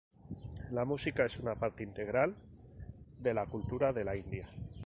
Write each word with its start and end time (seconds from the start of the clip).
La 0.71 0.83
música 0.83 1.25
es 1.25 1.37
una 1.37 1.53
parte 1.53 1.83
integral 1.83 2.35
de 3.19 3.35
la 3.35 3.45
cultura 3.45 3.93
de 3.93 4.03
la 4.03 4.15
India. 4.15 4.49